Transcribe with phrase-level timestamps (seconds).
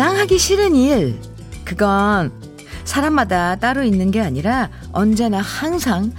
[0.00, 1.20] 가장 하기 싫은 일.
[1.62, 2.32] 그건
[2.84, 6.14] 사람마다 따로 있는 게 아니라 언제나 항상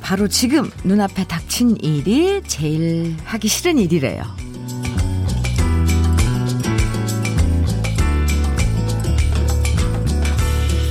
[0.00, 4.22] 바로 지금 눈앞에 닥친 일이 제일 하기 싫은 일이래요.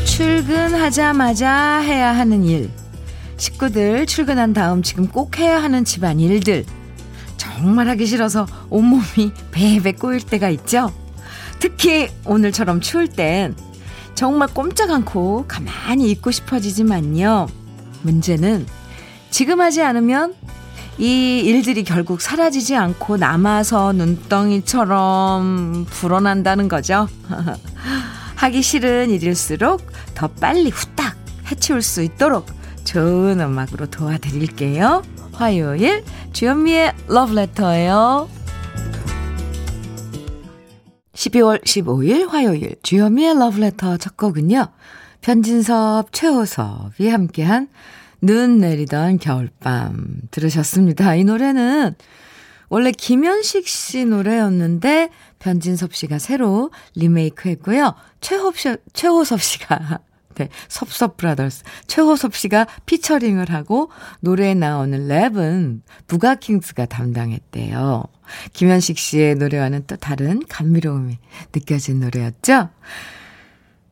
[0.04, 2.70] 출근하자마자 해야 하는 일.
[3.38, 6.66] 식구들 출근한 다음 지금 꼭 해야 하는 집안 일들.
[7.38, 10.92] 정말 하기 싫어서 온몸이 베베 꼬일 때가 있죠?
[11.66, 13.56] 특히 오늘처럼 추울 땐
[14.14, 17.48] 정말 꼼짝 않고 가만히 있고 싶어지지만요.
[18.04, 18.68] 문제는
[19.32, 20.36] 지금 하지 않으면
[21.00, 27.08] 이 일들이 결국 사라지지 않고 남아서 눈덩이처럼 불어난다는 거죠.
[28.36, 29.82] 하기 싫은 일일수록
[30.14, 31.16] 더 빨리 후딱
[31.50, 32.46] 해치울 수 있도록
[32.84, 35.02] 좋은 음악으로 도와드릴게요.
[35.32, 38.35] 화요일 주현미의 러브레터예요.
[41.26, 44.68] 12월 15일 화요일 주현미의 러브레터 첫 곡은요.
[45.22, 47.68] 변진섭, 최호섭이 함께한
[48.22, 51.16] 눈 내리던 겨울밤 들으셨습니다.
[51.16, 51.96] 이 노래는
[52.70, 55.10] 원래 김현식 씨 노래였는데
[55.40, 57.96] 변진섭 씨가 새로 리메이크 했고요.
[58.22, 60.00] 최호섭, 최호섭 씨가
[60.36, 61.64] 네, 섭섭 브라더스.
[61.88, 63.90] 최호섭 씨가 피처링을 하고
[64.20, 68.04] 노래에 나오는 랩은 부가킹스가 담당했대요.
[68.54, 71.18] 김현식 씨의 노래와는 또 다른 감미로움이
[71.54, 72.70] 느껴진 노래였죠?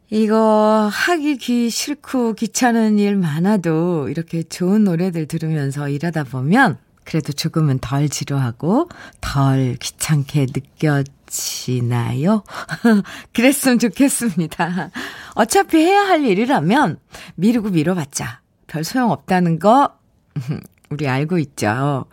[0.10, 7.80] 이거 하기 귀 싫고 귀찮은 일 많아도 이렇게 좋은 노래들 들으면서 일하다 보면 그래도 조금은
[7.80, 8.90] 덜 지루하고
[9.22, 11.04] 덜 귀찮게 느껴
[11.34, 12.44] 지나요?
[13.34, 14.92] 그랬으면 좋겠습니다.
[15.34, 17.00] 어차피 해야 할 일이라면
[17.36, 19.90] 미루고 미뤄봤자 별 소용 없다는 거
[20.92, 22.06] 우리 알고 있죠.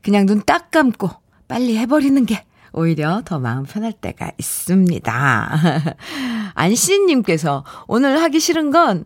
[0.00, 1.10] 그냥 눈 딱 감고
[1.48, 5.58] 빨리 해버리는 게 오히려 더 마음 편할 때가 있습니다.
[6.54, 9.04] 안씨님께서 오늘 하기 싫은 건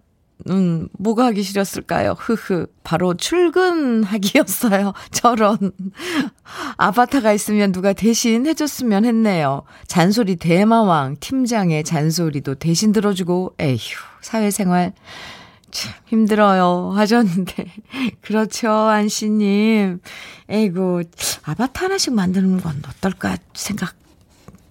[0.50, 2.16] 음, 뭐가 하기 싫었을까요?
[2.18, 2.66] 흐흐.
[2.82, 4.92] 바로 출근하기였어요.
[5.12, 5.72] 저런.
[6.76, 9.62] 아바타가 있으면 누가 대신 해줬으면 했네요.
[9.86, 13.78] 잔소리 대마왕 팀장의 잔소리도 대신 들어주고, 에휴,
[14.20, 14.92] 사회생활
[15.70, 16.92] 참 힘들어요.
[16.94, 17.72] 하셨는데.
[18.20, 20.00] 그렇죠, 안씨님.
[20.50, 21.02] 에이고,
[21.44, 23.94] 아바타 하나씩 만드는 건 어떨까 생각,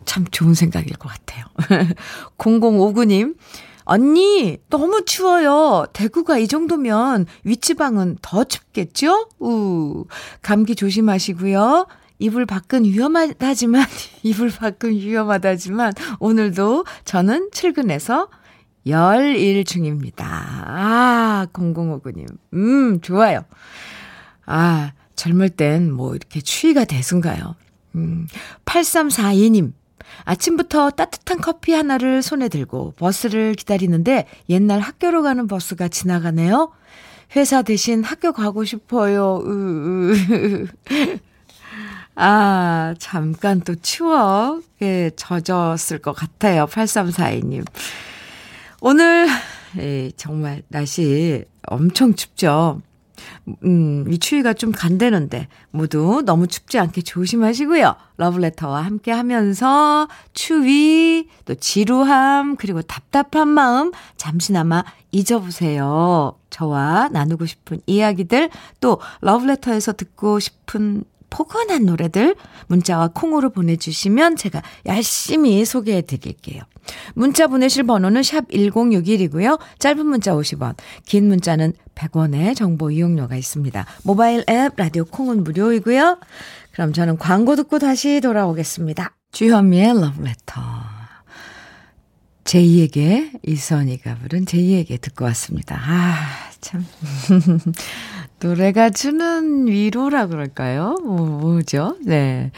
[0.05, 1.45] 참 좋은 생각일 것 같아요.
[2.37, 3.35] 0059님.
[3.91, 5.85] 언니, 너무 추워요.
[5.91, 9.27] 대구가 이 정도면 위치방은 더 춥겠죠?
[9.39, 10.05] 우,
[10.41, 11.87] 감기 조심하시고요.
[12.19, 13.83] 이불 밖은 위험하다지만,
[14.23, 18.29] 이불 밖은 위험하다지만, 오늘도 저는 출근해서
[18.87, 20.25] 열일 중입니다.
[20.25, 22.27] 아, 0059님.
[22.53, 23.41] 음, 좋아요.
[24.45, 27.55] 아, 젊을 땐 뭐 이렇게 추위가 대순가요.
[27.95, 28.25] 음,
[28.63, 29.73] 8342님.
[30.23, 36.71] 아침부터 따뜻한 커피 하나를 손에 들고 버스를 기다리는데 옛날 학교로 가는 버스가 지나가네요.
[37.35, 39.41] 회사 대신 학교 가고 싶어요.
[39.45, 40.67] 으, 으.
[42.15, 46.65] 아, 잠깐 또 추억에 젖었을 것 같아요.
[46.67, 47.65] 8342님.
[48.81, 49.27] 오늘,
[49.77, 52.81] 예, 정말 날씨 엄청 춥죠.
[53.63, 57.95] 음, 이 추위가 좀 간대는데 모두 너무 춥지 않게 조심하시고요.
[58.17, 66.35] 러브레터와 함께 하면서 추위, 또 지루함, 그리고 답답한 마음 잠시나마 잊어보세요.
[66.49, 68.49] 저와 나누고 싶은 이야기들,
[68.79, 72.35] 또 러브레터에서 듣고 싶은 포근한 노래들
[72.67, 76.61] 문자와 콩으로 보내주시면 제가 열심히 소개해 드릴게요.
[77.15, 79.59] 문자 보내실 번호는 샵 1061이고요.
[79.79, 80.75] 짧은 문자 50원,
[81.05, 83.85] 긴 문자는 100원의 정보 이용료가 있습니다.
[84.03, 86.19] 모바일 앱 라디오 콩은 무료이고요.
[86.73, 89.15] 그럼 저는 광고 듣고 다시 돌아오겠습니다.
[89.31, 90.61] 주현미의 러브레터.
[92.43, 95.79] 제2에게 이선희가 부른 제2에게 듣고 왔습니다.
[95.79, 96.15] 아,
[96.59, 96.85] 참.
[98.41, 100.97] 노래가 주는 위로라 그럴까요?
[101.03, 101.95] 뭐, 뭐죠?
[102.03, 102.51] 네.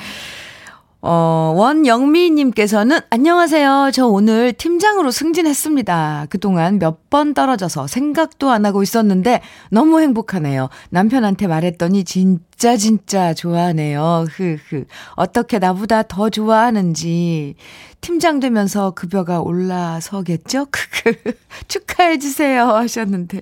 [1.06, 3.92] 어, 원영미님께서는 안녕하세요.
[3.94, 6.28] 저 오늘 팀장으로 승진했습니다.
[6.30, 10.70] 그동안 몇 번 떨어져서 생각도 안 하고 있었는데 너무 행복하네요.
[10.90, 14.26] 남편한테 말했더니 진짜 진짜 좋아하네요.
[14.32, 14.86] 흐흐.
[15.16, 17.54] 어떻게 나보다 더 좋아하는지
[18.02, 20.66] 팀장 되면서 급여가 올라서겠죠?
[20.72, 21.34] 크크.
[21.68, 22.64] 축하해 주세요.
[22.68, 23.42] 하셨는데.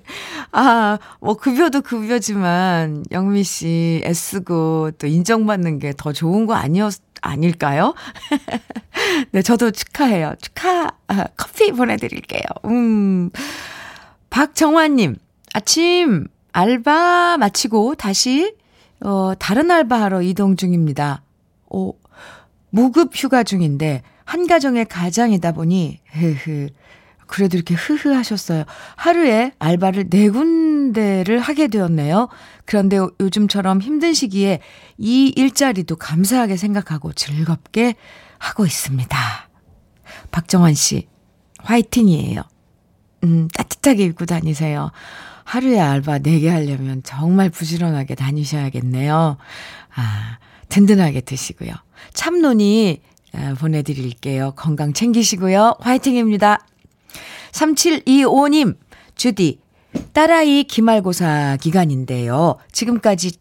[0.52, 7.94] 아, 뭐, 급여도 급여지만, 영미 씨 애쓰고 또 인정받는 게 더 좋은 거 아니었, 아닐까요?
[9.32, 10.34] 네, 저도 축하해요.
[10.42, 12.42] 축하, 아, 커피 보내드릴게요.
[12.66, 13.30] 음.
[14.30, 15.18] 박정환님,
[15.54, 18.56] 아침 알바 마치고 다시,
[19.02, 21.22] 어, 다른 알바하러 이동 중입니다.
[21.70, 21.96] 오,
[22.70, 26.70] 무급 휴가 중인데, 한 가정의 가장이다 보니, 흐흐.
[27.32, 28.66] 그래도 이렇게 흐흐 하셨어요.
[28.98, 32.28] 하루에 알바를 네 군데를 하게 되었네요.
[32.66, 34.60] 그런데 요즘처럼 힘든 시기에
[34.98, 37.96] 이 일자리도 감사하게 생각하고 즐겁게
[38.38, 39.18] 하고 있습니다.
[40.32, 41.08] 박정환 씨,
[41.60, 42.42] 화이팅이에요.
[43.24, 44.92] 음, 따뜻하게 입고 다니세요.
[45.46, 49.38] 하루에 알바 4개 하려면 정말 부지런하게 다니셔야겠네요.
[49.96, 50.38] 아,
[50.68, 51.72] 든든하게 드시고요.
[52.14, 53.02] 참논이
[53.34, 54.52] 아, 보내드릴게요.
[54.58, 55.76] 건강 챙기시고요.
[55.80, 56.66] 화이팅입니다.
[57.52, 58.78] 3725님,
[59.16, 59.60] 주디,
[60.14, 62.58] 딸아이 기말고사 기간인데요.
[62.72, 63.34] 지금까지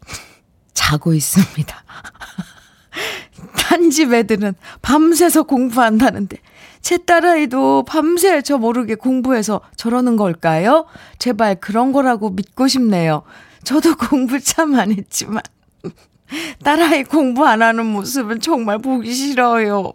[0.74, 1.84] 자고 있습니다.
[3.68, 6.38] 딴 집 애들은 밤새서 공부한다는데
[6.80, 10.86] 제 딸아이도 밤새 저 모르게 공부해서 저러는 걸까요?
[11.18, 13.22] 제발 그런 거라고 믿고 싶네요.
[13.64, 15.42] 저도 공부 참 안 했지만
[16.62, 19.92] 딸아이 공부 안 하는 모습은 정말 보기 싫어요.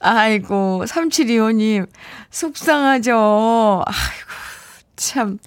[0.00, 1.88] 아이고, 3725님,
[2.30, 3.82] 속상하죠.
[3.86, 4.30] 아이고,
[4.96, 5.38] 참.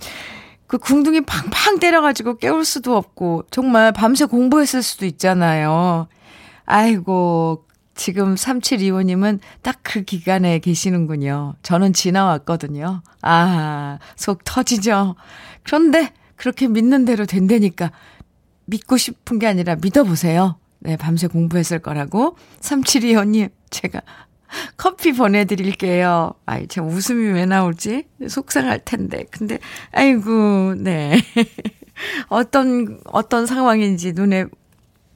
[0.67, 6.07] 그 궁둥이 팡팡 때려가지고 깨울 수도 없고, 정말 밤새 공부했을 수도 있잖아요.
[6.65, 7.63] 아이고,
[7.95, 11.55] 지금 3725님은 딱 그 기간에 계시는군요.
[11.63, 13.01] 저는 지나왔거든요.
[13.21, 15.15] 아, 속 터지죠.
[15.63, 17.91] 그런데 그렇게 믿는 대로 된다니까
[18.67, 20.59] 믿고 싶은 게 아니라 믿어보세요.
[20.79, 22.37] 네, 밤새 공부했을 거라고.
[22.61, 24.01] 3725님, 제가
[24.77, 26.33] 커피 보내드릴게요.
[26.45, 29.25] 아이, 참 웃음이 왜 나올지 속상할 텐데.
[29.31, 29.59] 근데,
[29.91, 31.19] 아이고, 네.
[32.29, 34.45] 어떤, 어떤 상황인지 눈에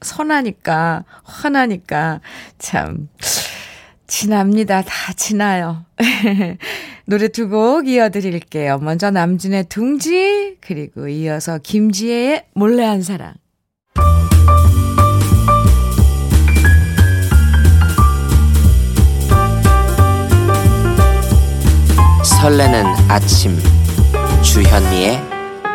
[0.00, 2.20] 선하니까, 화나니까,
[2.58, 3.08] 참,
[4.08, 4.82] 지납니다.
[4.82, 5.86] 다 지나요.
[7.06, 8.78] 노래 두 곡 이어드릴게요.
[8.78, 13.34] 먼저 남진의 둥지, 그리고 이어서 김지혜의 몰래 한 사랑.
[22.42, 23.56] 설레는 아침.
[24.42, 25.22] 주현미의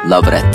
[0.10, 0.50] 러브레터.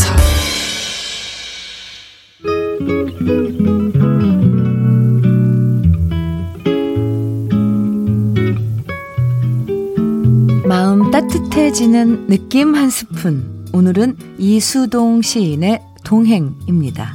[10.67, 13.65] 마음 따뜻해지는 느낌 한 스푼.
[13.73, 17.15] 오늘은 이수동 시인의 동행입니다.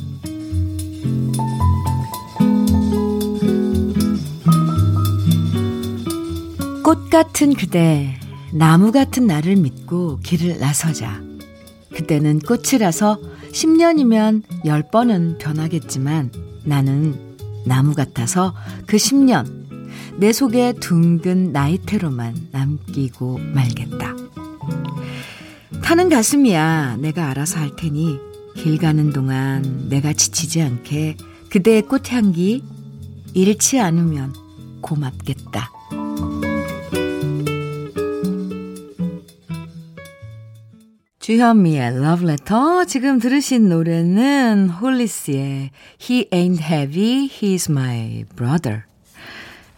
[6.84, 8.18] 꽃 같은 그대
[8.54, 11.22] 나무 같은 나를 믿고 길을 나서자.
[11.94, 13.20] 그때는 꽃이라서
[13.52, 16.32] 10년이면 10번은 변하겠지만
[16.64, 17.16] 나는
[17.66, 18.54] 나무 같아서
[18.86, 19.68] 그 10년
[20.18, 24.16] 내 속에 둥근 나이테로만 남기고 말겠다.
[25.84, 28.20] 타는 가슴이야 내가 알아서 할 테니
[28.56, 31.18] 길 가는 동안 내가 지치지 않게
[31.50, 32.64] 그대의 꽃향기
[33.34, 34.34] 잃지 않으면
[34.82, 35.77] 고맙겠다.
[41.28, 42.86] 주현미의 Love Letter.
[42.88, 45.72] 지금 들으신 노래는 홀리스의
[46.02, 48.84] He Ain't Heavy, He's My Brother.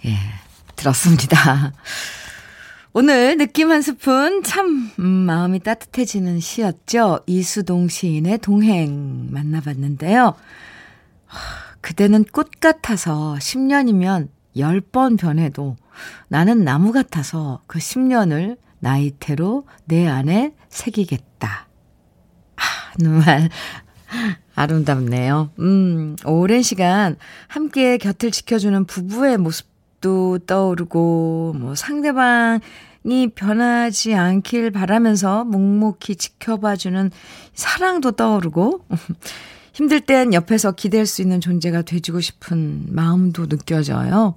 [0.05, 0.15] 예,
[0.75, 1.73] 들었습니다.
[2.93, 7.21] 오늘 느낌 한 스푼 참 음, 마음이 따뜻해지는 시였죠.
[7.25, 10.35] 이수동 시인의 동행 만나봤는데요.
[11.81, 15.77] 그대는 꽃 같아서 10년이면 10번 변해도
[16.27, 21.67] 나는 나무 같아서 그 10년을 나이테로 내 안에 새기겠다.
[22.55, 22.61] 아,
[22.99, 23.49] 정말
[24.55, 25.51] 아름답네요.
[25.59, 27.15] 음, 오랜 시간
[27.47, 37.11] 함께 곁을 지켜주는 부부의 모습도 떠오르고, 뭐, 상대방이 변하지 않길 바라면서 묵묵히 지켜봐주는
[37.53, 38.85] 사랑도 떠오르고,
[39.73, 44.35] 힘들 땐 옆에서 기댈 수 있는 존재가 돼주고 싶은 마음도 느껴져요.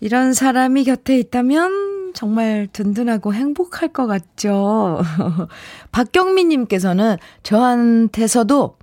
[0.00, 1.87] 이런 사람이 곁에 있다면
[2.18, 5.00] 정말 든든하고 행복할 것 같죠.
[5.92, 8.76] 박경민님께서는 저한테서도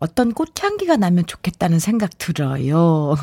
[0.00, 3.14] 어떤 꽃향기가 나면 좋겠다는 생각 들어요.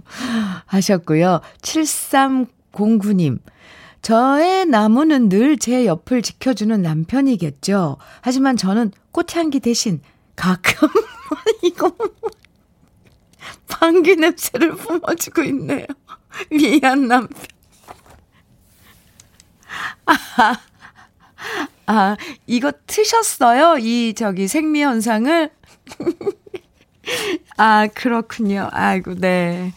[0.64, 1.42] 하셨고요.
[1.60, 3.40] 7309님.
[4.00, 7.98] 저의 나무는 늘 제 옆을 지켜주는 남편이겠죠.
[8.22, 10.00] 하지만 저는 꽃향기 대신
[10.34, 10.88] 가끔
[11.62, 11.92] 이거
[13.68, 15.84] 방귀 냄새를 뿜어주고 있네요.
[16.50, 17.53] 미안 남편.
[20.06, 20.58] 아,
[21.86, 23.78] 아, 이거 트셨어요?
[23.78, 25.50] 이, 저기, 생리 현상을?
[27.56, 28.68] 아, 그렇군요.
[28.72, 29.72] 아이고, 네.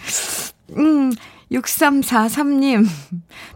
[0.77, 1.11] 음,
[1.51, 2.85] 6343님,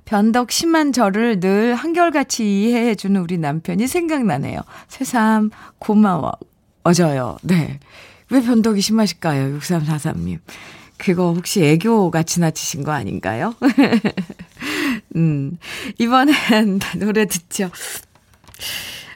[0.06, 4.62] 변덕 심한 저를 늘 한결같이 이해해주는 우리 남편이 생각나네요.
[4.88, 7.38] 새삼 고마워져요.
[7.44, 7.80] 네.
[8.30, 9.58] 왜 변덕이 심하실까요?
[9.60, 10.40] 6343님.
[11.02, 13.56] 그거 혹시 애교가 지나치신 거 아닌가요?
[15.16, 15.58] 음,
[15.98, 16.36] 이번엔
[17.00, 17.72] 노래 듣죠.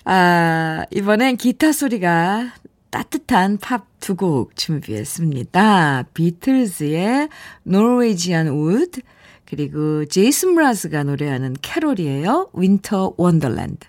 [0.03, 2.53] 아, 이번엔 기타 소리가
[2.89, 6.03] 따뜻한 팝 두 곡 준비했습니다.
[6.13, 7.27] 비틀즈의
[7.67, 9.01] Norwegian Wood,
[9.45, 12.51] 그리고 제이슨 브라스가 노래하는 캐롤이에요.
[12.55, 13.87] Winter Wonderland.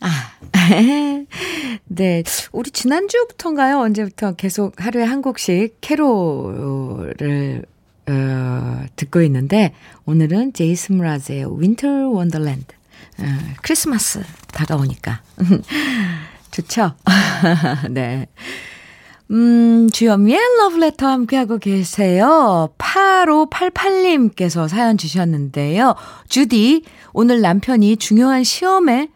[0.00, 0.32] 아,
[1.86, 2.22] 네.
[2.52, 3.78] 우리 지난주부터인가요?
[3.78, 7.64] 언제부터 계속 하루에 한 곡씩 캐롤을,
[8.08, 9.72] 어, 듣고 있는데,
[10.04, 12.66] 오늘은 제이슨 브라즈의 Winter Wonderland.
[13.18, 13.24] 어,
[13.62, 14.22] 크리스마스
[14.52, 15.22] 다가오니까.
[16.50, 16.92] 좋죠?
[17.90, 18.26] 네.
[19.30, 22.70] 음, 주현미의 러브레터 함께하고 계세요.
[22.76, 25.94] 8588님께서 사연 주셨는데요.
[26.28, 29.08] 주디, 오늘 남편이 중요한 시험에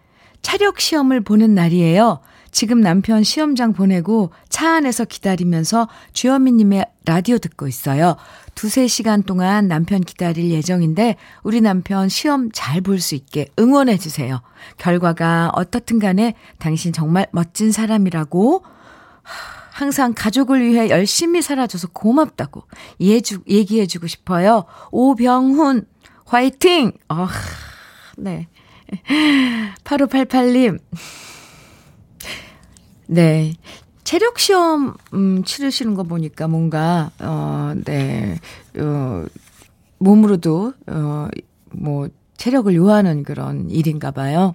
[0.42, 2.21] 차력 시험을 보는 날이에요.
[2.50, 8.16] 지금 남편 시험장 보내고 차 안에서 기다리면서 주현미님의 라디오 듣고 있어요.
[8.54, 14.40] 두세 시간 동안 남편 기다릴 예정인데 우리 남편 시험 잘 볼 수 있게 응원해 주세요.
[14.78, 18.64] 결과가 어떻든 간에 당신 정말 멋진 사람이라고
[19.71, 22.64] 항상 가족을 위해 열심히 살아줘서 고맙다고
[23.00, 24.64] 얘기해 주고 싶어요.
[24.90, 25.87] 오병훈
[26.25, 26.92] 화이팅!
[27.09, 27.28] 어,
[28.16, 28.49] 네.
[29.85, 30.78] 8588님.
[33.07, 33.52] 네.
[34.04, 38.38] 체력 시험 음 치르시는 거 보니까 뭔가 어 네.
[38.78, 39.26] 어
[39.99, 44.54] 몸으로도 어뭐 체력을 요하는 그런 일인가 봐요.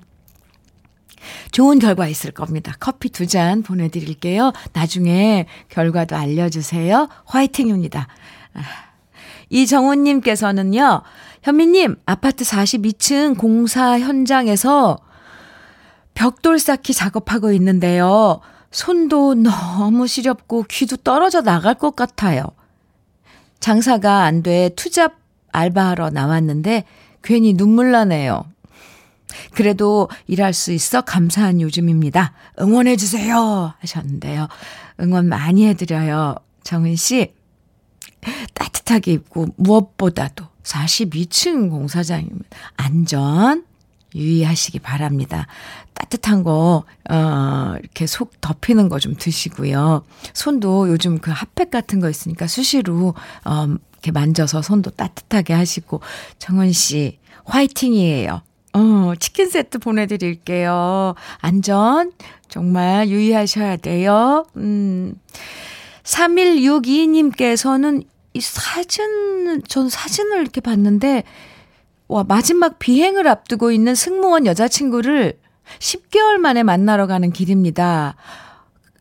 [1.51, 2.73] 좋은 결과 있을 겁니다.
[2.79, 4.51] 커피 두 잔 보내드릴게요.
[4.73, 7.07] 나중에 결과도 알려주세요.
[7.25, 8.07] 화이팅입니다.
[8.55, 8.61] 아,
[9.49, 11.01] 이정훈님께서는요,
[11.43, 14.97] 현미님, 아파트 42층 공사 현장에서
[16.13, 18.39] 벽돌 쌓기 작업하고 있는데요.
[18.71, 22.45] 손도 너무 시렵고 귀도 떨어져 나갈 것 같아요.
[23.59, 25.15] 장사가 안 돼 투잡
[25.51, 26.85] 알바하러 나왔는데
[27.21, 28.45] 괜히 눈물 나네요.
[29.53, 32.33] 그래도 일할 수 있어 감사한 요즘입니다.
[32.61, 33.73] 응원해주세요.
[33.79, 34.47] 하셨는데요.
[35.01, 36.35] 응원 많이 해드려요.
[36.63, 37.33] 정은 씨,
[38.53, 42.39] 따뜻하게 입고 무엇보다도 42층 공사장이면
[42.77, 43.65] 안전
[44.15, 45.47] 유의하시기 바랍니다.
[45.93, 50.03] 따뜻한 거, 어, 이렇게 속 덮이는 거 좀 드시고요.
[50.33, 53.15] 손도 요즘 그 핫팩 같은 거 있으니까 수시로,
[53.45, 56.01] 어, 이렇게 만져서 손도 따뜻하게 하시고,
[56.37, 58.41] 정은 씨, 화이팅이에요.
[58.73, 61.15] 어, 치킨 세트 보내드릴게요.
[61.39, 62.11] 안전,
[62.49, 64.45] 정말 유의하셔야 돼요.
[64.57, 65.15] 음.
[66.03, 68.03] 3162님께서는
[68.33, 71.23] 이 사진, 전 사진을 이렇게 봤는데,
[72.07, 75.39] 와, 마지막 비행을 앞두고 있는 승무원 여자친구를
[75.79, 78.15] 10개월 만에 만나러 가는 길입니다.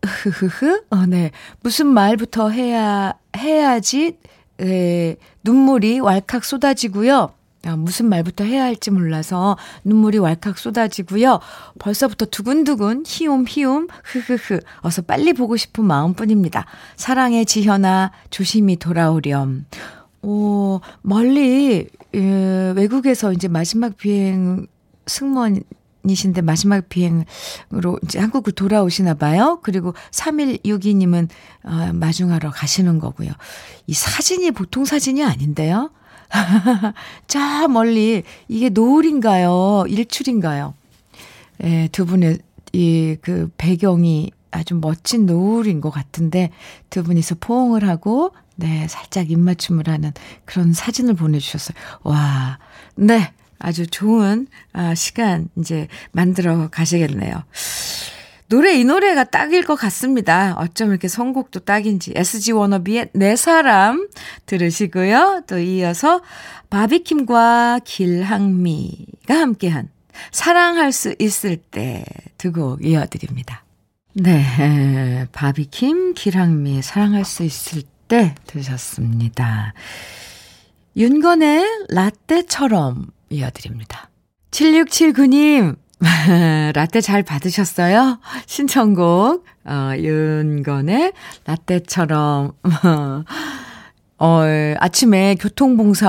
[0.04, 1.30] 흐흐흐, 어, 네.
[1.60, 4.18] 무슨 말부터 해야, 해야지,
[4.60, 7.32] 에, 눈물이 왈칵 쏟아지고요.
[7.64, 11.40] 아, 무슨 말부터 해야 할지 몰라서 눈물이 왈칵 쏟아지고요.
[11.78, 16.66] 벌써부터 두근두근 히움 히움 흐흐흐 어서 빨리 보고 싶은 마음뿐입니다.
[16.96, 19.66] 사랑의 지현아 조심히 돌아오렴.
[20.22, 24.66] 오 멀리 예, 외국에서 이제 마지막 비행
[25.06, 25.62] 승무원
[26.04, 29.60] 이신데 마지막 비행으로 이제 한국을 돌아오시나 봐요.
[29.62, 31.28] 그리고 3162님은
[31.64, 33.30] 어, 마중하러 가시는 거고요.
[33.86, 35.90] 이 사진이 보통 사진이 아닌데요.
[37.28, 39.84] 저 멀리 이게 노을인가요?
[39.88, 40.74] 일출인가요?
[41.64, 42.38] 예, 두 분의
[42.72, 46.50] 이 그 배경이 아주 멋진 노을인 것 같은데
[46.90, 50.12] 두 분이서 포옹을 하고 네, 살짝 입맞춤을 하는
[50.44, 51.76] 그런 사진을 보내주셨어요.
[52.02, 52.58] 와,
[52.96, 57.42] 네, 아주 좋은 아, 시간 이제 만들어 가시겠네요.
[58.52, 60.54] 노래 이 노래가 딱일 것 같습니다.
[60.58, 62.12] 어쩜 이렇게 선곡도 딱인지.
[62.14, 64.08] SG 워너비의 내 사람
[64.44, 65.44] 들으시고요.
[65.46, 66.20] 또 이어서
[66.68, 69.88] 바비킴과 길항미가 함께한
[70.32, 72.04] 사랑할 수 있을 때
[72.36, 73.64] 두 곡 이어드립니다.
[74.12, 79.72] 네, 바비킴, 길항미 사랑할 수 있을 때 들으셨습니다.
[80.94, 84.10] 윤건의 라떼처럼 이어드립니다.
[84.50, 85.76] 7679님,
[86.74, 88.18] 라떼 잘 받으셨어요?
[88.46, 91.12] 신청곡, 어, 윤건의
[91.46, 92.52] 라떼처럼.
[94.18, 94.42] 어,
[94.78, 96.08] 아침에 교통봉사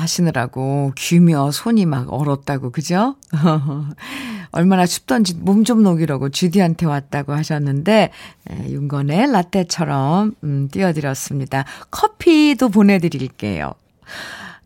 [0.00, 3.16] 하시느라고 귀며 손이 막 얼었다고, 그죠?
[4.52, 8.10] 얼마나 춥던지 몸 좀 녹이려고 주디한테 왔다고 하셨는데,
[8.50, 11.64] 에, 윤건의 라떼처럼, 음, 띄워드렸습니다.
[11.90, 13.72] 커피도 보내드릴게요.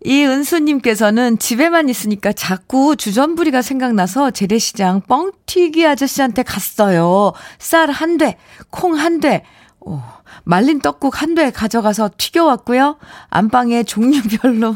[0.04, 7.32] 이은수님께서는 집에만 있으니까 자꾸 주전부리가 생각나서 재래시장 뻥튀기 아저씨한테 갔어요.
[7.58, 8.36] 쌀 한 대,
[8.70, 9.44] 콩 한 대,
[9.80, 10.00] 오,
[10.44, 12.98] 말린 떡국 한 대 가져가서 튀겨왔고요.
[13.28, 14.74] 안방에 종류별로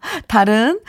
[0.28, 0.80] 다른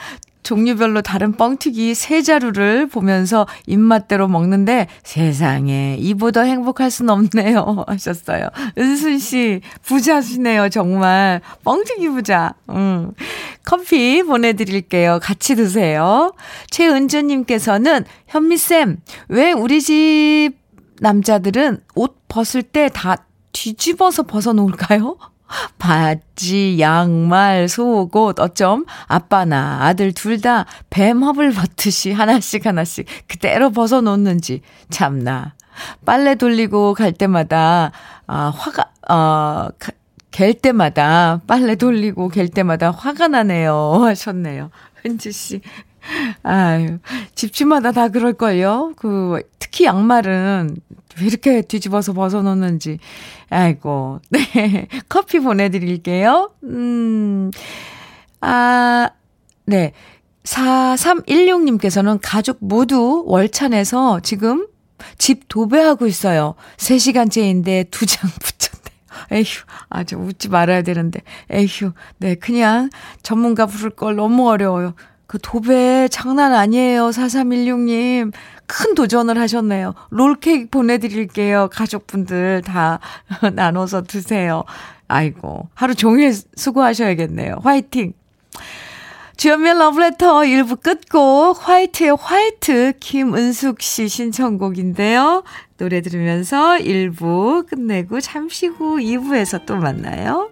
[0.45, 8.47] 종류별로 다른 뻥튀기 세 자루를 보면서 입맛대로 먹는데 세상에 이보다 행복할 순 없네요 하셨어요.
[8.77, 12.53] 은순 씨 부자시네요 정말 뻥튀기 부자.
[12.69, 13.11] 음.
[13.65, 15.19] 커피 보내드릴게요.
[15.21, 16.33] 같이 드세요.
[16.69, 20.51] 최은주님께서는 현미쌤 왜 우리 집
[21.01, 23.17] 남자들은 옷 벗을 때 다
[23.51, 25.17] 뒤집어서 벗어놓을까요?
[25.77, 35.53] 바지, 양말, 속옷, 어쩜 아빠나 아들 둘 다 뱀허블 벗듯이 하나씩 하나씩 그대로 벗어놓는지 참나.
[36.05, 37.91] 빨래 돌리고 갈 때마다
[38.27, 38.91] 아 화가
[40.31, 44.69] 어갤 때마다 빨래 돌리고 갤 때마다 화가 나네요 하셨네요.
[45.05, 45.61] 은지 씨.
[46.43, 46.99] 아유,
[47.33, 48.93] 집집마다 다 그럴걸요?
[48.95, 50.77] 그, 특히 양말은
[51.19, 52.99] 왜 이렇게 뒤집어서 벗어놓는지.
[53.49, 54.87] 아이고, 네.
[55.09, 56.51] 커피 보내드릴게요.
[56.63, 57.51] 음,
[58.41, 59.09] 아,
[59.65, 59.93] 네.
[60.43, 64.67] 4316님께서는 가족 모두 월차 내서 지금
[65.17, 66.55] 집 도배하고 있어요.
[66.77, 68.95] 3시간째인데 두 장 붙였네요.
[69.31, 69.45] 에휴,
[69.89, 71.21] 아주 웃지 말아야 되는데.
[71.51, 72.89] 에휴, 네, 그냥
[73.23, 74.93] 전문가 부를 걸 너무 어려워요.
[75.27, 77.07] 그 도배 장난 아니에요.
[77.09, 78.31] 4316님.
[78.67, 79.93] 큰 도전을 하셨네요.
[80.09, 81.69] 롤케이크 보내드릴게요.
[81.71, 82.99] 가족분들 다
[83.53, 84.63] 나눠서 드세요.
[85.07, 87.57] 아이고, 하루 종일 수고하셔야겠네요.
[87.63, 88.13] 화이팅!
[89.37, 95.43] 주연미의 러브레터 1부 끝곡 화이트의 화이트 김은숙 씨 신청곡인데요.
[95.77, 100.49] 노래 들으면서 1부 끝내고 잠시 후 2부에서 또 만나요.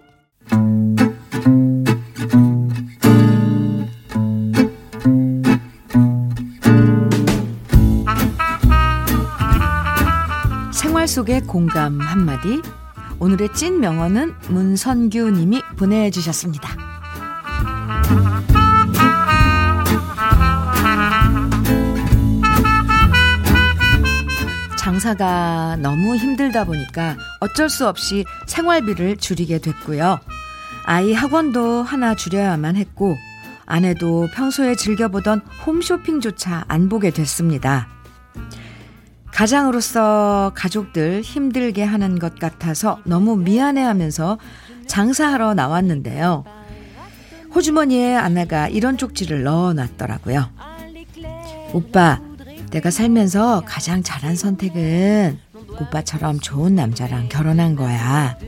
[11.14, 12.60] 속의 공감 한마디.
[13.20, 16.76] 오늘의 찐 명언은 문선규 님이 보내주셨습니다.
[24.76, 30.18] 장사가 너무 힘들다 보니까 어쩔 수 없이 생활비를 줄이게 됐고요.
[30.84, 33.16] 아이 학원도 하나 줄여야만 했고,
[33.66, 37.93] 아내도 평소에 즐겨보던 홈쇼핑조차 안 보게 됐습니다.
[39.34, 44.38] 가장으로서 가족들 힘들게 하는 것 같아서 너무 미안해 하면서
[44.86, 46.44] 장사하러 나왔는데요.
[47.52, 50.50] 호주머니에 아내가 이런 쪽지를 넣어 놨더라고요.
[51.72, 52.20] 오빠,
[52.70, 55.40] 내가 살면서 가장 잘한 선택은
[55.80, 58.38] 오빠처럼 좋은 남자랑 결혼한 거야.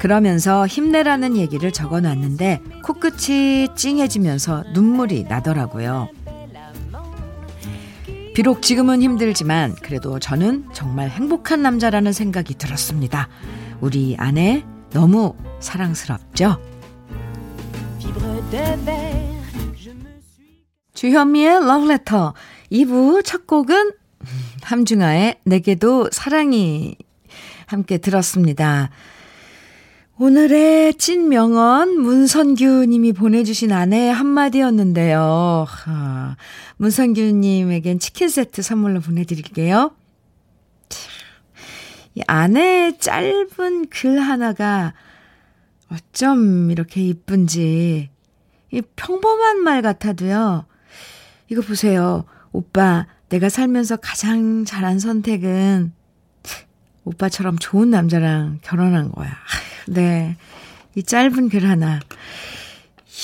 [0.00, 6.08] 그러면서 힘내라는 얘기를 적어 놨는데 코끝이 찡해지면서 눈물이 나더라고요.
[8.36, 13.30] 비록 지금은 힘들지만 그래도 저는 정말 행복한 남자라는 생각이 들었습니다.
[13.80, 16.60] 우리 아내 너무 사랑스럽죠?
[20.92, 22.34] 주현미의 러브레터
[22.70, 23.92] 2부 첫 곡은
[24.64, 26.94] 함중아의 내게도 사랑이
[27.64, 28.90] 함께 들었습니다.
[30.18, 35.66] 오늘의 찐 명언 문선규 님이 보내주신 아내의 한마디였는데요.
[35.84, 36.36] 아,
[36.78, 39.94] 문선규 님에겐 치킨 세트 선물로 보내드릴게요.
[42.14, 44.94] 이 아내의 짧은 글 하나가
[45.92, 48.08] 어쩜 이렇게 이쁜지,
[48.72, 50.64] 이 평범한 말 같아도요.
[51.50, 52.24] 이거 보세요.
[52.52, 55.92] 오빠, 내가 살면서 가장 잘한 선택은
[57.04, 59.30] 오빠처럼 좋은 남자랑 결혼한 거야.
[59.86, 60.36] 네.
[60.94, 62.00] 이 짧은 글 하나.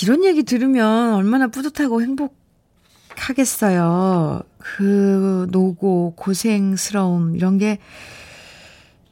[0.03, 2.03] 이런 얘기 들으면 얼마나 뿌듯하고
[3.16, 4.42] 행복하겠어요.
[4.59, 7.79] 그 노고, 고생스러움, 이런 게,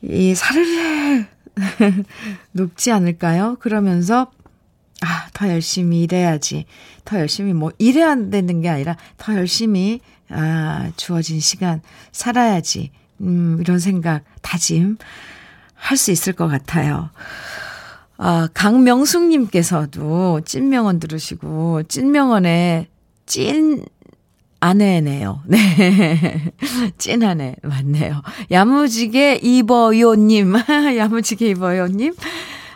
[0.03, 1.25] 이 사르르
[2.53, 3.57] 녹지 않을까요?
[3.61, 4.31] 그러면서,
[5.03, 6.67] 아, 더 열심히 일해야지.
[7.05, 11.83] 더 열심히 뭐, 일해야 되는 게 아니라, 더 열심히, 아, 주어진 시간
[12.13, 12.93] 살아야지.
[13.21, 14.97] 음, 이런 생각, 다짐
[15.81, 17.11] 할 수 있을 것 같아요.
[18.19, 22.89] 아, 강명숙님께서도 찐명언 들으시고, 찐명언에
[23.27, 23.85] 찐
[24.61, 25.41] 아내네요.
[25.49, 26.53] 네.
[26.99, 28.21] 찐 아내, 맞네요.
[28.51, 30.55] 야무지게 입어요님,
[30.99, 32.15] 야무지게 입어요님.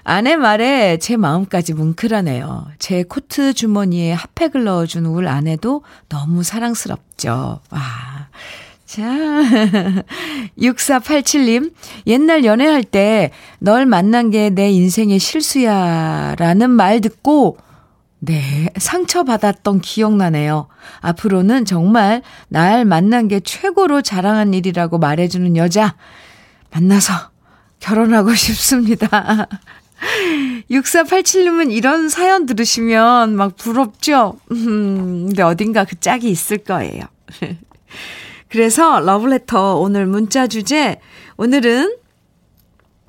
[0.07, 2.67] 아내 말에 제 마음까지 뭉클하네요.
[2.79, 7.61] 제 코트 주머니에 핫팩을 넣어준 울 아내도 너무 사랑스럽죠.
[7.71, 8.14] 와.
[8.95, 9.03] 자,
[10.57, 11.73] 6487님,
[12.07, 17.57] 옛날 연애할 때 널 만난 게 내 인생의 실수야 라는 말 듣고,
[18.21, 20.69] 네, 상처받았던 기억나네요.
[21.01, 25.97] 앞으로는 정말 날 만난 게 최고로 자랑한 일이라고 말해주는 여자
[26.73, 27.13] 만나서
[27.81, 29.49] 결혼하고 싶습니다.
[30.71, 34.39] 6487님은 이런 사연 들으시면 막 부럽죠?
[34.53, 37.03] 음, 근데 어딘가 그 짝이 있을 거예요.
[38.59, 41.01] 그래서 러브레터 오늘 문자 주제,
[41.39, 41.97] 오늘은,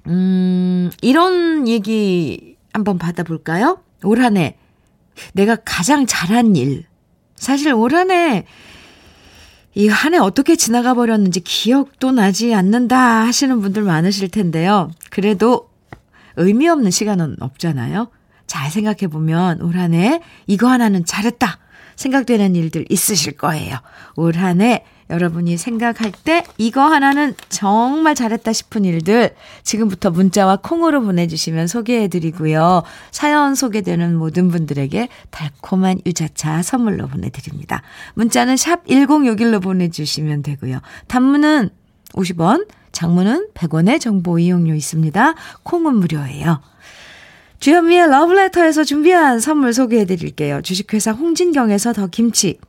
[0.08, 3.78] 음, 이런 얘기 한번 받아볼까요?
[4.04, 4.58] 올 한 해,
[5.34, 6.86] 내가 가장 잘한 일.
[7.36, 8.48] 사실 올 한 해,
[9.76, 14.90] 이 한 해 어떻게 지나가 버렸는지 기억도 나지 않는다 하시는 분들 많으실 텐데요.
[15.12, 15.70] 그래도
[16.38, 18.10] 의미 없는 시간은 없잖아요.
[18.48, 21.60] 잘 생각해 보면 올 한 해 이거 하나는 잘했다
[21.98, 23.78] 생각되는 일들 있으실 거예요.
[24.16, 31.02] 올 한 해 여러분이 생각할 때 이거 하나는 정말 잘했다 싶은 일들 지금부터 문자와 콩으로
[31.02, 32.84] 보내주시면 소개해드리고요.
[33.12, 37.82] 사연 소개되는 모든 분들에게 달콤한 유자차 선물로 보내드립니다.
[38.16, 40.80] 문자는 샵 1061로 보내주시면 되고요.
[41.08, 41.70] 단문은
[42.14, 45.36] 50원, 장문은 100원의 정보 이용료 있습니다.
[45.64, 46.62] 콩은 무료예요.
[47.60, 50.62] 주현미의 러브레터에서 준비한 선물 소개해 드릴게요.
[50.62, 52.60] 주식회사 홍진경에서 더 김치,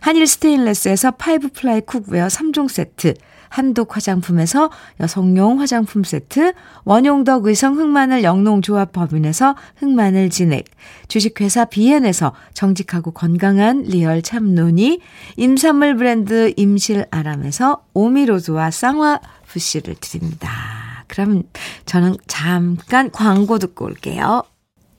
[0.00, 3.14] 한일 스테인레스에서 five ply cookware 3종 세트,
[3.48, 6.52] 한독 화장품에서 여성용 화장품 세트,
[6.84, 10.66] 원용덕 의성 흑마늘 영농조합 법인에서 흑마늘 진액,
[11.08, 15.00] 주식회사 비엔에서 정직하고 건강한 리얼 참논이,
[15.36, 21.04] 임산물 브랜드 임실아람에서 오미로즈와 쌍화 푸시를 드립니다.
[21.06, 21.44] 그럼
[21.86, 24.42] 저는 잠깐 광고 듣고 올게요.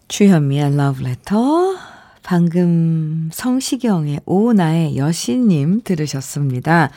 [0.07, 1.88] 주현미의 러브레터
[2.33, 6.91] 방금 성시경의 오 나의 여신님 들으셨습니다.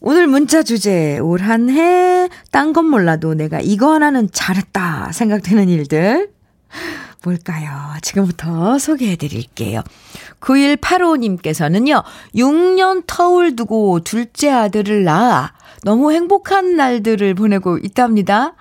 [0.00, 6.30] 오늘 문자 주제 올 한 해 딴 건 몰라도 내가 이거 하나는 잘했다 생각되는 일들
[7.22, 7.68] 뭘까요?
[8.00, 9.82] 지금부터 소개해 드릴게요.
[10.40, 12.02] 9185님께서는요.
[12.34, 18.54] 6년 터울 두고 둘째 아들을 낳아 너무 행복한 날들을 보내고 있답니다.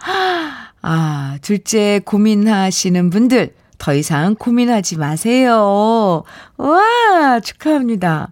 [0.81, 6.23] 아, 둘째 고민하시는 분들 더 이상 고민하지 마세요.
[6.57, 8.31] 와, 축하합니다.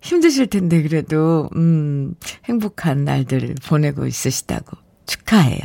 [0.00, 5.62] 힘드실 텐데 그래도 음, 행복한 날들을 보내고 있으시다고 축하해요.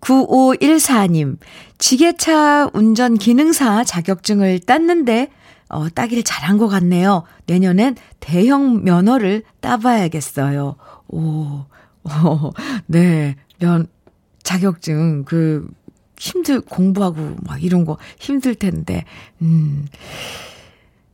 [0.00, 1.36] 9514님,
[1.78, 5.30] 지게차 운전 기능사 자격증을 땄는데
[5.68, 7.24] 어, 따길 잘한 것 같네요.
[7.46, 10.76] 내년엔 대형 면허를 따봐야겠어요.
[11.08, 12.52] 오, 오
[12.86, 13.86] 네, 면,
[14.42, 15.68] 자격증, 그,
[16.20, 19.04] 힘들, 공부하고 막 이런 거 힘들 텐데,
[19.40, 19.86] 음.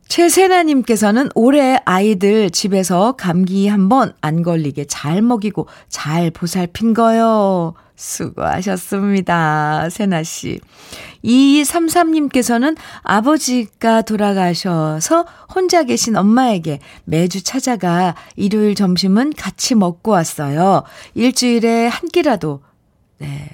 [0.07, 7.73] 최세나님께서는 올해 아이들 집에서 감기 한번 안 걸리게 잘 먹이고 잘 보살핀 거요.
[7.95, 9.89] 수고하셨습니다.
[9.89, 10.59] 세나씨.
[11.25, 20.83] 2233님께서는 아버지가 돌아가셔서 혼자 계신 엄마에게 매주 찾아가 일요일 점심은 같이 먹고 왔어요.
[21.15, 22.61] 일주일에 한 끼라도,
[23.17, 23.49] 네.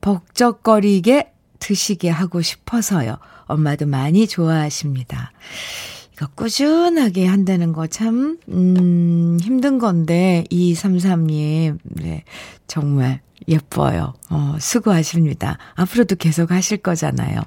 [0.00, 3.16] 벅적거리게 드시게 하고 싶어서요.
[3.46, 5.32] 엄마도 많이 좋아하십니다.
[6.12, 12.24] 이거 꾸준하게 한다는 거 참, 음, 힘든 건데, 2233님, 네,
[12.66, 14.14] 정말 예뻐요.
[14.30, 15.58] 어, 수고하십니다.
[15.74, 17.40] 앞으로도 계속 하실 거잖아요.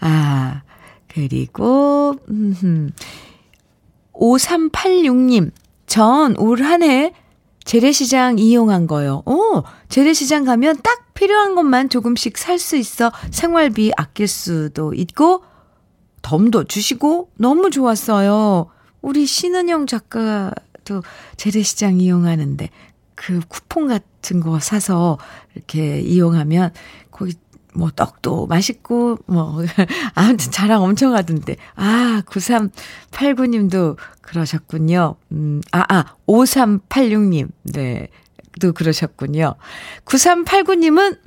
[0.00, 0.62] 아,
[1.08, 2.90] 그리고, 음,
[4.12, 5.50] 5386님,
[5.86, 7.12] 전 올 한 해
[7.66, 9.22] 재래시장 이용한 거요.
[9.26, 15.42] 오, 재래시장 가면 딱 필요한 것만 조금씩 살 수 있어 생활비 아낄 수도 있고,
[16.22, 18.70] 덤도 주시고, 너무 좋았어요.
[19.02, 21.02] 우리 신은영 작가도
[21.36, 22.70] 재래시장 이용하는데,
[23.16, 25.18] 그 쿠폰 같은 거 사서
[25.54, 26.72] 이렇게 이용하면
[27.10, 27.34] 거기
[27.74, 29.62] 뭐 떡도 맛있고 뭐
[30.14, 31.56] 아무튼 자랑 엄청 하던데.
[31.74, 33.96] 아, 9389 님도
[34.26, 35.16] 그러셨군요.
[35.32, 37.48] 음, 아, 아, 5386님.
[37.62, 38.08] 네.
[38.58, 39.54] 도 그러셨군요.
[40.06, 41.18] 9389님은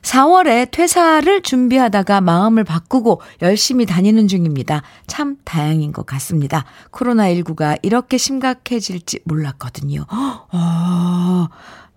[0.00, 4.82] 4월에 퇴사를 준비하다가 마음을 바꾸고 열심히 다니는 중입니다.
[5.06, 6.64] 참 다행인 것 같습니다.
[6.92, 10.06] 코로나19가 이렇게 심각해질지 몰랐거든요.
[10.08, 11.48] 어,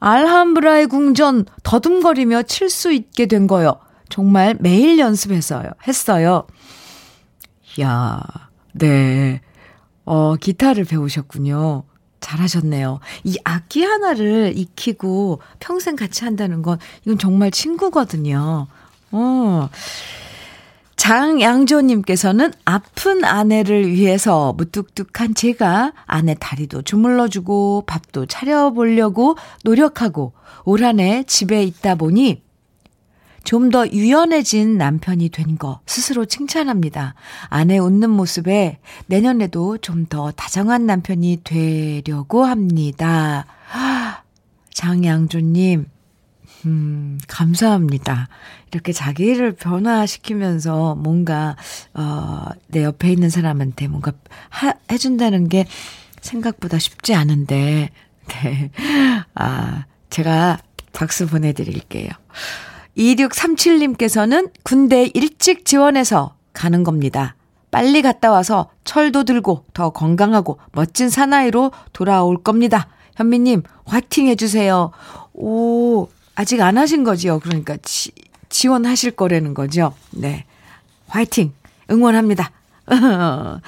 [0.00, 3.78] 알함브라의 궁전 더듬거리며 칠 수 있게 된 거요.
[4.08, 5.68] 정말 매일 연습했어요.
[5.86, 6.46] 했어요.
[7.80, 8.22] 야,
[8.72, 9.42] 네.
[10.10, 11.82] 어, 기타를 배우셨군요.
[12.20, 12.98] 잘하셨네요.
[13.24, 18.66] 이 악기 하나를 익히고 평생 같이 한다는 건 이건 정말 친구거든요.
[19.12, 19.68] 어.
[20.96, 30.32] 장양조님께서는 아픈 아내를 위해서 무뚝뚝한 제가 아내 다리도 주물러주고 밥도 차려보려고 노력하고
[30.64, 32.42] 올 한 해 집에 있다 보니
[33.44, 37.14] 좀 더 유연해진 남편이 된 거 스스로 칭찬합니다.
[37.48, 43.46] 아내 웃는 모습에 내년에도 좀 더 다정한 남편이 되려고 합니다.
[44.72, 45.86] 장양조님,
[46.66, 48.28] 음, 감사합니다.
[48.70, 51.56] 이렇게 자기를 변화시키면서 뭔가,
[51.94, 54.12] 어, 내 옆에 있는 사람한테 뭔가
[54.50, 55.66] 하, 해준다는 게
[56.20, 57.90] 생각보다 쉽지 않은데,
[58.28, 58.70] 네.
[59.34, 60.58] 아, 제가
[60.92, 62.08] 박수 보내드릴게요.
[62.96, 67.36] 2637님께서는 군대 일찍 지원해서 가는 겁니다.
[67.70, 72.88] 빨리 갔다 와서 철도 들고 더 건강하고 멋진 사나이로 돌아올 겁니다.
[73.16, 74.90] 현미님, 화이팅 해주세요.
[75.34, 77.40] 오, 아직 안 하신 거지요.
[77.40, 78.12] 그러니까 지,
[78.48, 79.94] 지원하실 거라는 거죠.
[80.10, 80.44] 네.
[81.08, 81.52] 화이팅!
[81.90, 82.50] 응원합니다.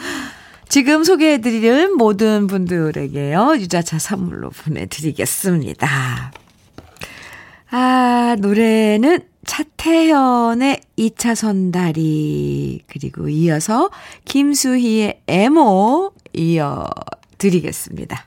[0.69, 3.57] 지금 소개해드릴 모든 분들에게요.
[3.57, 6.33] 유자차 선물로 보내드리겠습니다.
[7.73, 13.91] 아, 노래는 차태현의 2차 선 다리, 그리고 이어서
[14.25, 18.27] 김수희의 에모 이어드리겠습니다.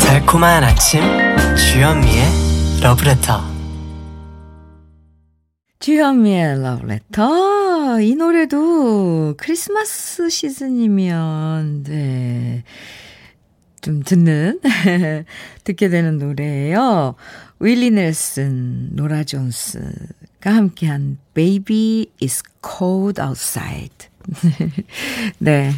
[0.00, 1.02] 달콤한 아침
[1.56, 2.24] 주현미의
[2.82, 3.40] 러브레터
[5.78, 7.57] 주현미의 러브레터
[7.96, 12.64] 이 노래도 크리스마스 시즌이면 네.
[13.80, 14.60] 좀 듣는
[15.64, 17.14] 듣게 되는 노래예요.
[17.60, 24.08] 윌리 넬슨, 노라 존스가 함께한 Baby is cold outside.
[25.38, 25.72] 네.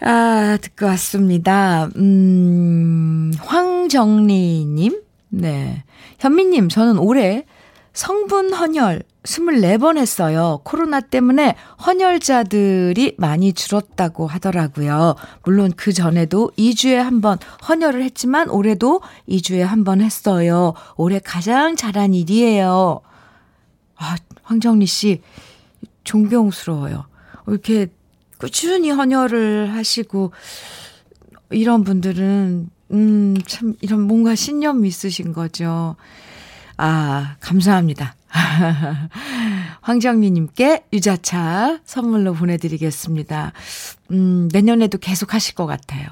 [0.00, 1.88] 아, 듣고 왔습니다.
[1.96, 5.84] 음, 황정리님, 네.
[6.18, 7.44] 현미님, 저는 올해
[7.92, 10.60] 성분 헌혈 24번 했어요.
[10.64, 11.54] 코로나 때문에
[11.86, 15.14] 헌혈자들이 많이 줄었다고 하더라고요.
[15.44, 20.74] 물론 그 전에도 2주에 한 번 헌혈을 했지만 올해도 2주에 한 번 했어요.
[20.96, 23.00] 올해 가장 잘한 일이에요.
[23.96, 25.22] 아, 황정리 씨,
[26.02, 27.04] 존경스러워요.
[27.46, 27.86] 이렇게
[28.38, 30.32] 꾸준히 헌혈을 하시고
[31.50, 35.94] 이런 분들은 음, 참 이런 뭔가 신념 있으신 거죠.
[36.76, 38.16] 아, 감사합니다.
[39.82, 43.52] 황정미님께 유자차 선물로 보내드리겠습니다.
[44.10, 46.06] 음, 내년에도 계속 하실 것 같아요.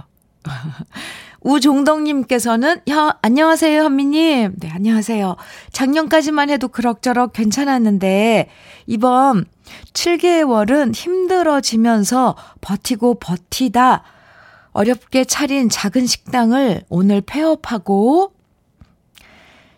[1.40, 4.56] 우종덕님께서는, 혀, 안녕하세요, 현미님.
[4.58, 5.36] 네, 안녕하세요.
[5.72, 8.50] 작년까지만 해도 그럭저럭 괜찮았는데,
[8.86, 9.46] 이번
[9.94, 14.02] 7개월은 힘들어지면서 버티고 버티다
[14.72, 18.32] 어렵게 차린 작은 식당을 오늘 폐업하고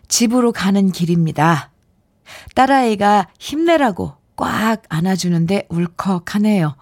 [0.07, 1.72] 집으로 가는 길입니다.
[2.55, 6.75] 딸아이가 힘내라고 꽉 안아주는데 울컥하네요.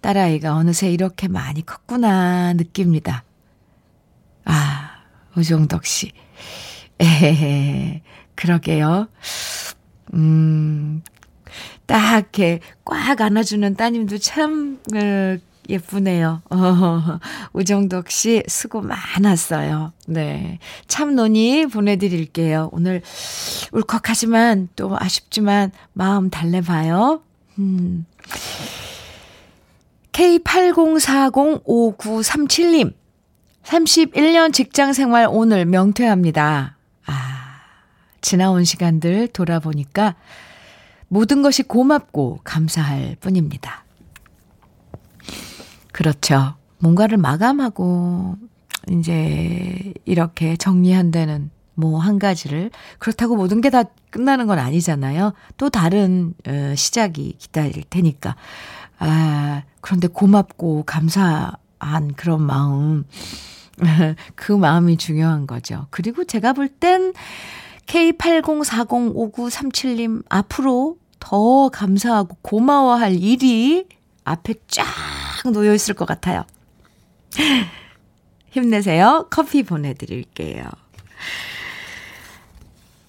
[0.00, 3.24] 딸아이가 어느새 이렇게 많이 컸구나 느낍니다.
[4.44, 5.02] 아,
[5.36, 6.12] 우종덕 씨.
[6.98, 8.02] 에헤헤,
[8.34, 9.08] 그러게요.
[10.12, 11.02] 음,
[11.86, 15.36] 딱 이렇게 꽉 안아주는 따님도 참, 어,
[15.68, 16.40] 예쁘네요.
[16.50, 16.56] 어,
[17.52, 19.92] 우정덕 씨 수고 많았어요.
[20.06, 20.58] 네.
[20.88, 22.70] 참논이 보내드릴게요.
[22.72, 23.02] 오늘
[23.72, 27.20] 울컥하지만 또 아쉽지만 마음 달래봐요.
[27.58, 28.06] 음.
[30.12, 32.94] K80405937님.
[33.64, 36.76] 31년 직장 생활 오늘 명퇴합니다.
[37.06, 37.60] 아,
[38.20, 40.16] 지나온 시간들 돌아보니까
[41.08, 43.83] 모든 것이 고맙고 감사할 뿐입니다.
[45.94, 46.54] 그렇죠.
[46.78, 48.34] 뭔가를 마감하고
[48.90, 55.34] 이제 이렇게 정리한다는 뭐 한 가지를 그렇다고 모든 게 다 끝나는 건 아니잖아요.
[55.56, 58.34] 또 다른 어, 시작이 기다릴 테니까.
[58.98, 63.04] 아, 그런데 고맙고 감사한 그런 마음.
[64.34, 65.86] 그 마음이 중요한 거죠.
[65.90, 67.12] 그리고 제가 볼 땐
[67.86, 73.86] K80405937님 앞으로 더 감사하고 고마워할 일이
[74.24, 74.84] 앞에 쫙
[75.52, 76.44] 놓여 있을 것 같아요.
[78.50, 79.26] 힘내세요.
[79.30, 80.64] 커피 보내드릴게요.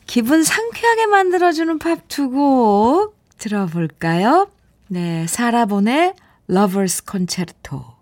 [0.07, 4.49] 기분 상쾌하게 만들어주는 팝 두 곡 들어볼까요?
[4.87, 6.13] 네, 사라본의
[6.49, 7.95] Lovers Concerto,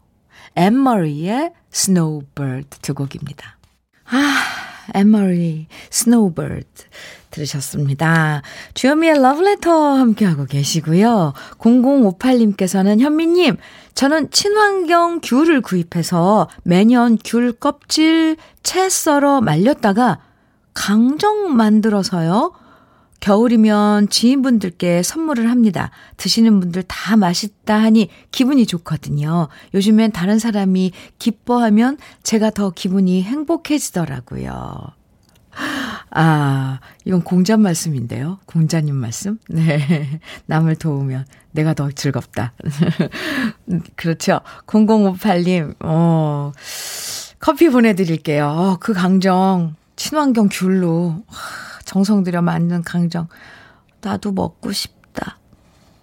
[0.56, 3.58] 앤머리의 Snowbird 두 곡입니다.
[4.06, 4.43] 아,
[4.94, 6.64] 앤머리, Snowbird
[7.32, 8.42] 들으셨습니다.
[8.74, 11.34] 주현미의 러브레터 함께하고 계시고요.
[11.58, 13.58] 0058님께서는 현미님,
[13.96, 20.20] 저는 친환경 귤을 구입해서 매년 귤 껍질 채 썰어 말렸다가
[20.74, 22.54] 강정 만들어서요.
[23.24, 25.92] 겨울이면 지인분들께 선물을 합니다.
[26.18, 29.48] 드시는 분들 다 맛있다 하니 기분이 좋거든요.
[29.74, 34.76] 요즘엔 다른 사람이 기뻐하면 제가 더 기분이 행복해지더라고요.
[36.12, 38.40] 아, 이건 공자 말씀인데요.
[38.46, 39.40] 공자님 말씀?
[39.48, 40.20] 네.
[40.48, 42.52] 남을 도우면 내가 더 즐겁다.
[43.96, 44.42] 그렇죠.
[44.68, 46.52] 0058님, 어,
[47.40, 48.48] 커피 보내드릴게요.
[48.48, 51.24] 어, 그 강정, 친환경 귤로.
[51.86, 53.28] 정성 들여 만든 강정.
[54.02, 55.38] 나도 먹고 싶다.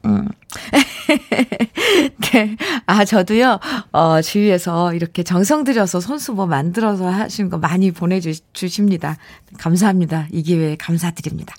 [0.07, 0.29] 음.
[2.33, 2.57] 네.
[2.87, 3.59] 아, 저도요,
[3.93, 9.17] 어, 주위에서 이렇게 정성 들여서 손수 뭐 만들어서 하신 거 많이 보내주십니다.
[9.59, 10.27] 감사합니다.
[10.33, 11.55] 이 기회에 감사드립니다.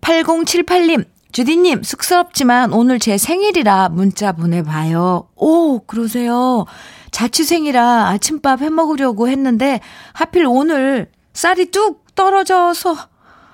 [0.00, 5.28] 8078님, 주디님, 쑥스럽지만 오늘 제 생일이라 문자 보내봐요.
[5.36, 6.64] 오, 그러세요.
[7.10, 9.80] 자취생이라 아침밥 해 먹으려고 했는데
[10.12, 13.09] 하필 오늘 쌀이 뚝 떨어져서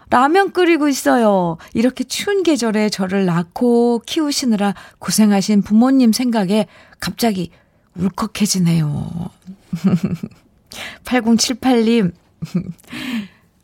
[0.09, 1.59] 라면 끓이고 있어요.
[1.75, 6.67] 이렇게 추운 계절에 저를 낳고 키우시느라 고생하신 부모님 생각에
[7.01, 7.51] 갑자기
[7.97, 9.31] 울컥해지네요.
[11.05, 12.13] 8078님,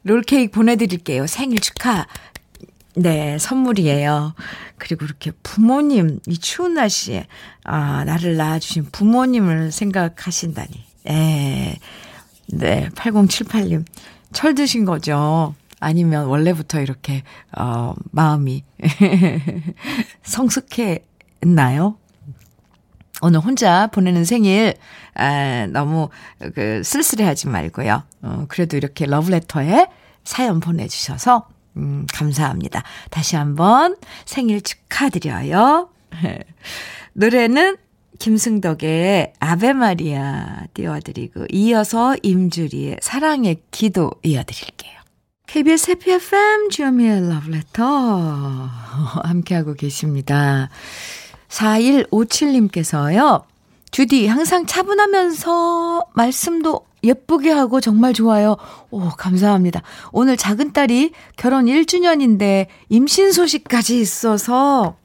[0.03, 1.27] 롤케이크 보내드릴게요.
[1.27, 2.07] 생일 축하.
[2.95, 4.35] 네, 선물이에요.
[4.79, 7.27] 그리고 이렇게 부모님, 이 추운 날씨에,
[7.65, 10.85] 아, 나를 낳아주신 부모님을 생각하신다니.
[11.09, 11.79] 에,
[12.49, 13.85] 네, 8078님.
[14.33, 15.55] 철 드신 거죠?
[15.83, 17.25] 아니면 원래부터 이렇게,
[17.57, 18.65] 어, 마음이
[20.23, 21.97] 성숙했나요?
[23.21, 24.75] 오늘 혼자 보내는 생일,
[25.15, 26.09] 아, 너무
[26.55, 28.03] 그 쓸쓸해 하지 말고요.
[28.23, 29.89] 어, 그래도 이렇게 러브레터에
[30.25, 32.85] 사연 보내 주셔서, 음, 감사합니다.
[33.11, 35.89] 다시 한번 생일 축하드려요.
[37.15, 37.77] 노래는
[38.21, 45.02] 김승덕의 아베 마리아 띄워드리고, 이어서 임주리의 사랑의 기도 이어드릴게요.
[45.53, 47.85] KBS 해피 FM 주현미의 러브레터
[49.23, 50.71] 함께하고 계십니다.
[51.49, 53.43] 4157님께서요.
[53.91, 58.57] 주디 항상 차분하면서 말씀도 예쁘게 하고 정말 좋아요.
[58.91, 59.83] 오, 감사합니다.
[60.11, 64.97] 오늘 작은 딸이 결혼 1주년인데 임신 소식까지 있어서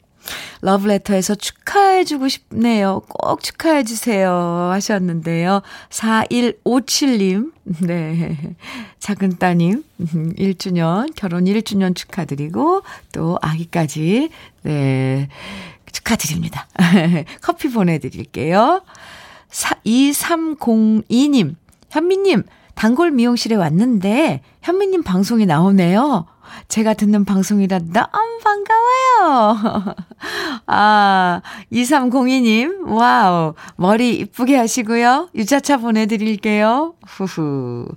[0.61, 3.01] 러브레터에서 축하해주고 싶네요.
[3.07, 4.69] 꼭 축하해주세요.
[4.71, 5.61] 하셨는데요.
[5.89, 8.55] 4157님, 네.
[8.99, 12.81] 작은 따님, 1주년, 결혼 1주년 축하드리고,
[13.13, 14.29] 또 아기까지,
[14.63, 15.27] 네.
[15.91, 16.67] 축하드립니다.
[17.41, 18.81] 커피 보내드릴게요.
[19.49, 21.55] 2302님,
[21.89, 22.43] 현미님,
[22.75, 26.25] 단골 미용실에 왔는데, 현미님 방송이 나오네요.
[26.67, 29.95] 제가 듣는 방송이라 너무 반가워요.
[30.67, 33.53] 아, 2302님, 와우.
[33.75, 35.29] 머리 이쁘게 하시고요.
[35.35, 36.95] 유자차 보내드릴게요.
[37.05, 37.87] 후후.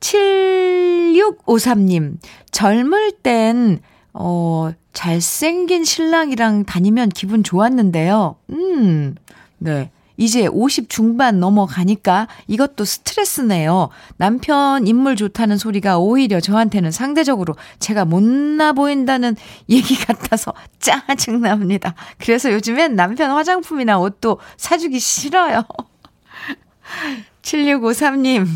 [0.00, 2.18] 7653님,
[2.52, 3.80] 젊을 땐,
[4.12, 8.36] 어, 잘생긴 신랑이랑 다니면 기분 좋았는데요.
[8.50, 9.14] 음,
[9.58, 9.90] 네.
[10.18, 13.88] 이제 50 중반 넘어가니까 이것도 스트레스네요.
[14.18, 19.36] 남편 인물 좋다는 소리가 오히려 저한테는 상대적으로 제가 못나 보인다는
[19.70, 21.94] 얘기 같아서 짜증납니다.
[22.18, 25.62] 그래서 요즘엔 남편 화장품이나 옷도 사주기 싫어요.
[27.42, 28.46] 7653님.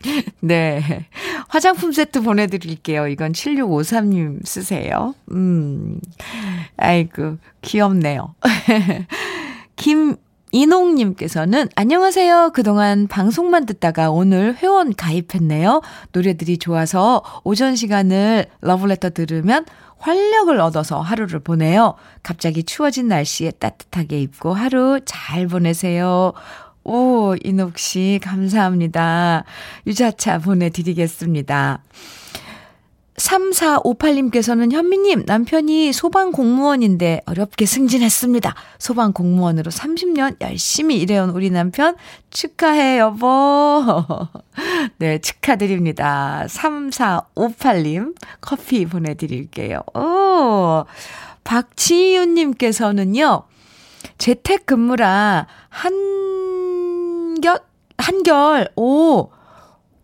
[0.40, 1.06] 네.
[1.48, 3.08] 화장품 세트 보내드릴게요.
[3.08, 5.14] 이건 7653님 쓰세요.
[5.32, 6.00] 음.
[6.76, 8.34] 아이고, 귀엽네요.
[9.76, 12.50] 김인홍님께서는 안녕하세요.
[12.54, 15.82] 그동안 방송만 듣다가 오늘 회원 가입했네요.
[16.12, 19.64] 노래들이 좋아서 오전 시간을 러브레터 들으면
[19.98, 21.94] 활력을 얻어서 하루를 보내요.
[22.22, 26.32] 갑자기 추워진 날씨에 따뜻하게 입고 하루 잘 보내세요.
[26.84, 29.44] 오, 인옥 씨, 감사합니다.
[29.86, 31.82] 유자차 보내드리겠습니다.
[33.16, 38.54] 3458님께서는 현미님, 남편이 소방 공무원인데 어렵게 승진했습니다.
[38.78, 41.94] 소방 공무원으로 30년 열심히 일해온 우리 남편
[42.30, 44.08] 축하해, 여보.
[44.98, 46.46] 네, 축하드립니다.
[46.48, 49.82] 3458님, 커피 보내드릴게요.
[49.94, 50.84] 오,
[51.44, 53.42] 박지윤님께서는요,
[54.16, 57.60] 재택 근무라 한결,
[57.98, 59.28] 한결, 오,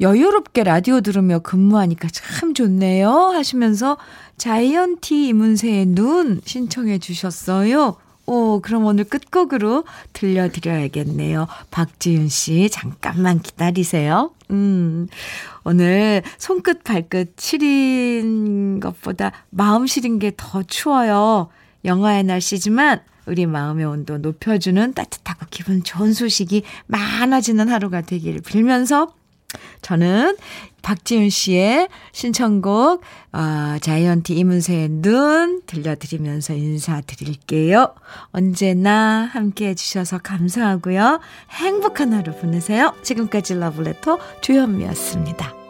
[0.01, 3.11] 여유롭게 라디오 들으며 근무하니까 참 좋네요.
[3.11, 3.96] 하시면서
[4.36, 7.96] 자이언티 이문세의 눈 신청해 주셨어요.
[8.26, 11.49] 오, 그럼 오늘 끝곡으로 들려드려야겠네요.
[11.70, 14.32] 박지윤 씨, 잠깐만 기다리세요.
[14.51, 15.09] 음,
[15.64, 21.49] 오늘 손끝 발끝 시린 것보다 마음 시린 게 더 추워요.
[21.86, 29.14] 영하의 날씨지만 우리 마음의 온도 높여주는 따뜻하고 기분 좋은 소식이 많아지는 하루가 되기를 빌면서
[29.82, 30.36] 저는
[30.82, 37.94] 박지윤 씨의 신청곡 어, 자이언티 이문세의 눈 들려드리면서 인사드릴게요.
[38.32, 41.20] 언제나 함께해 주셔서 감사하고요.
[41.51, 42.94] 행복한 하루 보내세요.
[43.03, 45.68] 지금까지 러브레터 주현미였습니다.